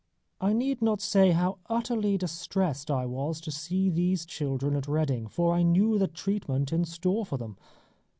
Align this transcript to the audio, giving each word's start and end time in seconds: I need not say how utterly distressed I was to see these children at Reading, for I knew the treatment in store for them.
I 0.39 0.53
need 0.53 0.81
not 0.81 0.99
say 0.99 1.29
how 1.29 1.59
utterly 1.69 2.17
distressed 2.17 2.89
I 2.89 3.05
was 3.05 3.39
to 3.41 3.51
see 3.51 3.87
these 3.91 4.25
children 4.25 4.75
at 4.75 4.87
Reading, 4.87 5.27
for 5.27 5.53
I 5.53 5.61
knew 5.61 5.99
the 5.99 6.07
treatment 6.07 6.73
in 6.73 6.85
store 6.85 7.23
for 7.23 7.37
them. 7.37 7.55